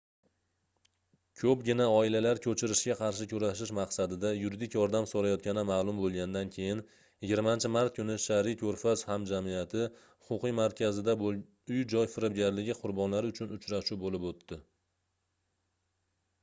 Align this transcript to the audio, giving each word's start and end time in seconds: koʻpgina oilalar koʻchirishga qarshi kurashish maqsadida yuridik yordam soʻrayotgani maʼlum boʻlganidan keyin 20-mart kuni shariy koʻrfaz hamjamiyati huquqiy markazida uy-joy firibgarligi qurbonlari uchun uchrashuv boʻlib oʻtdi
koʻpgina 1.39 1.85
oilalar 1.95 2.39
koʻchirishga 2.45 2.93
qarshi 3.01 3.25
kurashish 3.33 3.73
maqsadida 3.79 4.31
yuridik 4.37 4.77
yordam 4.77 5.05
soʻrayotgani 5.11 5.65
maʼlum 5.71 5.99
boʻlganidan 6.03 6.49
keyin 6.55 6.81
20-mart 7.33 7.99
kuni 8.01 8.15
shariy 8.23 8.57
koʻrfaz 8.63 9.05
hamjamiyati 9.11 9.85
huquqiy 10.31 10.57
markazida 10.61 11.17
uy-joy 11.29 12.11
firibgarligi 12.15 12.77
qurbonlari 12.81 13.33
uchun 13.35 13.53
uchrashuv 13.59 14.03
boʻlib 14.07 14.27
oʻtdi 14.31 14.63